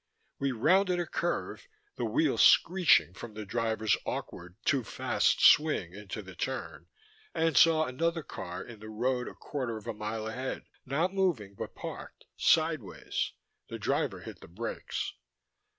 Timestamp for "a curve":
0.99-1.67